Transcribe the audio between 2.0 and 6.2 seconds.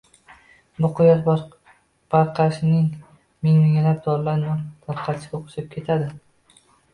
barkashining ming-minglab torlarda nur taratishiga o`xshab ketadi